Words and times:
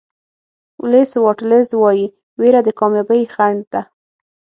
ولېس 0.83 1.11
واټلز 1.23 1.69
وایي 1.81 2.05
وېره 2.39 2.61
د 2.67 2.69
کامیابۍ 2.79 3.21
خنډ 3.33 3.59
ده. 3.73 3.81